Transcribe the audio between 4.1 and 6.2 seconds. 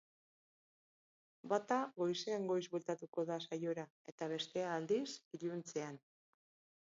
eta bestea, aldiz, iluntzean.